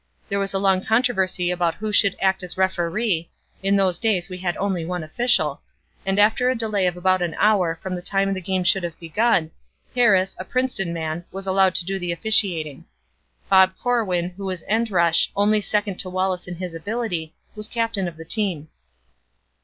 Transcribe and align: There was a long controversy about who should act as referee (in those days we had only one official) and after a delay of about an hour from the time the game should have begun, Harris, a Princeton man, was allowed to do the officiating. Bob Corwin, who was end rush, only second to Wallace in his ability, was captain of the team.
There 0.29 0.39
was 0.39 0.51
a 0.51 0.57
long 0.57 0.83
controversy 0.83 1.51
about 1.51 1.75
who 1.75 1.91
should 1.93 2.15
act 2.19 2.41
as 2.41 2.57
referee 2.57 3.29
(in 3.61 3.75
those 3.75 3.99
days 3.99 4.29
we 4.29 4.39
had 4.39 4.57
only 4.57 4.83
one 4.83 5.03
official) 5.03 5.61
and 6.07 6.17
after 6.17 6.49
a 6.49 6.55
delay 6.57 6.87
of 6.87 6.97
about 6.97 7.21
an 7.21 7.35
hour 7.37 7.77
from 7.83 7.93
the 7.93 8.01
time 8.01 8.33
the 8.33 8.41
game 8.41 8.63
should 8.63 8.81
have 8.81 8.99
begun, 8.99 9.51
Harris, 9.95 10.35
a 10.39 10.43
Princeton 10.43 10.91
man, 10.91 11.25
was 11.31 11.45
allowed 11.45 11.75
to 11.75 11.85
do 11.85 11.99
the 11.99 12.11
officiating. 12.11 12.85
Bob 13.47 13.73
Corwin, 13.77 14.31
who 14.31 14.45
was 14.45 14.63
end 14.67 14.89
rush, 14.89 15.31
only 15.35 15.61
second 15.61 15.97
to 15.97 16.09
Wallace 16.09 16.47
in 16.47 16.55
his 16.55 16.73
ability, 16.73 17.35
was 17.55 17.67
captain 17.67 18.07
of 18.07 18.17
the 18.17 18.25
team. 18.25 18.69